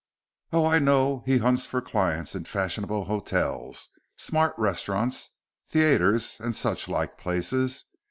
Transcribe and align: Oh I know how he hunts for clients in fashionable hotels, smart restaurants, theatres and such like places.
Oh 0.51 0.65
I 0.65 0.79
know 0.79 1.17
how 1.19 1.23
he 1.27 1.37
hunts 1.37 1.67
for 1.67 1.79
clients 1.79 2.33
in 2.33 2.45
fashionable 2.45 3.03
hotels, 3.03 3.89
smart 4.15 4.55
restaurants, 4.57 5.29
theatres 5.67 6.39
and 6.39 6.55
such 6.55 6.89
like 6.89 7.19
places. 7.19 7.85